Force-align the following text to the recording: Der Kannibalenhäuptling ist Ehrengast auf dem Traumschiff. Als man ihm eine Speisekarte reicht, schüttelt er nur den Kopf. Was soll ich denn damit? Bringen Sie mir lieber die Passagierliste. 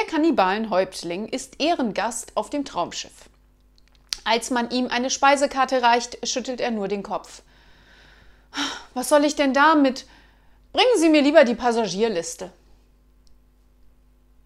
Der 0.00 0.06
Kannibalenhäuptling 0.06 1.28
ist 1.28 1.60
Ehrengast 1.60 2.34
auf 2.34 2.48
dem 2.48 2.64
Traumschiff. 2.64 3.28
Als 4.24 4.48
man 4.48 4.70
ihm 4.70 4.86
eine 4.86 5.10
Speisekarte 5.10 5.82
reicht, 5.82 6.26
schüttelt 6.26 6.58
er 6.62 6.70
nur 6.70 6.88
den 6.88 7.02
Kopf. 7.02 7.42
Was 8.94 9.10
soll 9.10 9.26
ich 9.26 9.36
denn 9.36 9.52
damit? 9.52 10.06
Bringen 10.72 10.96
Sie 10.96 11.10
mir 11.10 11.20
lieber 11.20 11.44
die 11.44 11.54
Passagierliste. 11.54 12.50